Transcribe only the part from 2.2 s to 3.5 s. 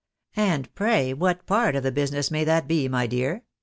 may that be, my dear?